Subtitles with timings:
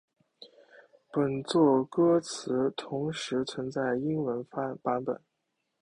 [1.11, 5.21] 本作歌词同时存在英文版本。